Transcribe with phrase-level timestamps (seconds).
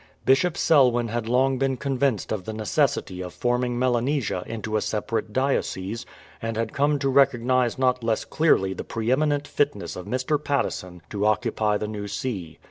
[0.25, 5.31] Bishop Selwyn had long been convinced of the necessity of forming Melanesia into a separate
[5.31, 6.07] diocese,
[6.41, 10.43] and had come to recog nize not less clearly the pre eminent fitness of Mr.
[10.43, 12.57] Patteson to occupy the new see.